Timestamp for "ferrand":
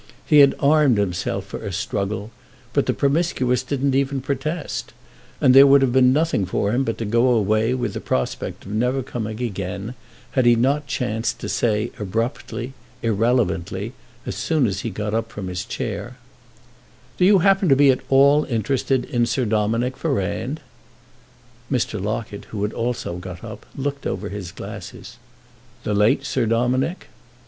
19.97-20.61